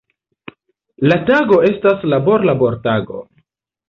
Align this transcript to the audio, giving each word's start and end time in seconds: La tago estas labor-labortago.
La 1.11 1.17
tago 1.27 1.59
estas 1.67 2.07
labor-labortago. 2.13 3.21